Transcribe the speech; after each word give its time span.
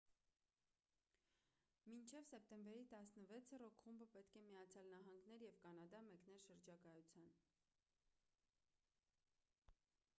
մինչև 1.89 2.23
սեպտեմբերի 2.29 2.85
16-ը 2.91 3.59
ռոք 3.63 3.75
խումբը 3.83 4.07
պետք 4.15 4.37
է 4.41 4.41
միացյալ 4.45 4.89
նահանգներ 4.93 5.45
և 5.47 5.59
կանադա 5.65 6.01
մեկներ 6.07 6.41
շրջագայության 6.45 7.29